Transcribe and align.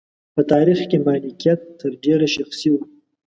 په 0.35 0.41
تاریخ 0.51 0.79
کې 0.89 0.97
مالکیت 1.07 1.59
تر 1.79 1.91
ډېره 2.03 2.27
شخصي 2.35 2.69
و. 2.71 2.75